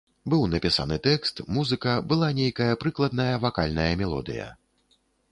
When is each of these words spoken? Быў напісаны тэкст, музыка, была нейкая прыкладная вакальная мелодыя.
Быў 0.33 0.43
напісаны 0.51 0.95
тэкст, 1.07 1.41
музыка, 1.57 1.91
была 2.13 2.29
нейкая 2.39 2.79
прыкладная 2.83 3.35
вакальная 3.43 3.91
мелодыя. 4.03 4.49